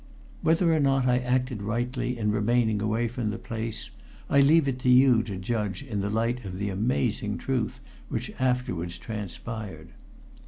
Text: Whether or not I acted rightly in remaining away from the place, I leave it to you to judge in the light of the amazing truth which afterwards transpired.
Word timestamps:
Whether 0.41 0.73
or 0.73 0.79
not 0.79 1.05
I 1.05 1.19
acted 1.19 1.61
rightly 1.61 2.17
in 2.17 2.31
remaining 2.31 2.81
away 2.81 3.07
from 3.07 3.29
the 3.29 3.37
place, 3.37 3.91
I 4.31 4.39
leave 4.39 4.67
it 4.67 4.79
to 4.79 4.89
you 4.89 5.21
to 5.21 5.37
judge 5.37 5.83
in 5.83 6.01
the 6.01 6.09
light 6.09 6.43
of 6.43 6.57
the 6.57 6.71
amazing 6.71 7.37
truth 7.37 7.79
which 8.09 8.31
afterwards 8.39 8.97
transpired. 8.97 9.89